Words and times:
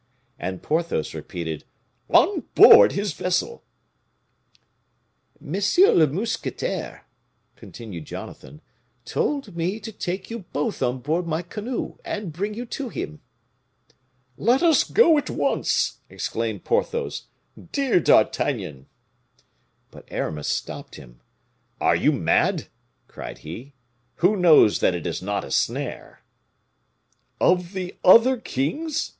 and 0.39 0.63
Porthos 0.63 1.13
repeated, 1.13 1.63
"On 2.09 2.39
board 2.55 2.93
his 2.93 3.13
vessel!" 3.13 3.63
"M. 5.39 5.53
le 5.53 6.07
mousquetaire," 6.07 7.05
continued 7.55 8.05
Jonathan, 8.05 8.61
"told 9.05 9.55
me 9.55 9.79
to 9.79 9.91
take 9.91 10.31
you 10.31 10.39
both 10.39 10.81
on 10.81 11.01
board 11.01 11.27
my 11.27 11.43
canoe, 11.43 11.97
and 12.03 12.33
bring 12.33 12.55
you 12.55 12.65
to 12.65 12.89
him." 12.89 13.21
"Let 14.37 14.63
us 14.63 14.83
go 14.83 15.19
at 15.19 15.29
once," 15.29 15.99
exclaimed 16.09 16.63
Porthos. 16.63 17.27
"Dear 17.71 17.99
D'Artagnan!" 17.99 18.87
But 19.91 20.05
Aramis 20.07 20.47
stopped 20.47 20.95
him. 20.95 21.21
"Are 21.79 21.95
you 21.95 22.11
mad?" 22.11 22.69
cried 23.07 23.37
he. 23.45 23.75
"Who 24.15 24.35
knows 24.35 24.79
that 24.79 24.95
it 24.95 25.05
is 25.05 25.21
not 25.21 25.43
a 25.45 25.51
snare?" 25.51 26.23
"Of 27.39 27.73
the 27.73 27.99
other 28.03 28.37
king's?" 28.37 29.09